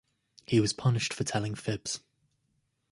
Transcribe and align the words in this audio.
He 0.47 0.59
was 0.59 0.73
punished 0.73 1.13
for 1.13 1.23
telling 1.23 1.53
fibs. 1.53 1.99